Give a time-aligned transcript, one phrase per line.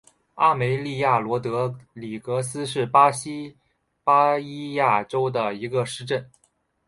[0.33, 3.55] 阿梅利娅罗德里格斯是巴西
[4.03, 6.27] 巴伊亚州的一个市镇。